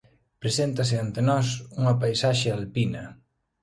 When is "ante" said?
1.03-1.21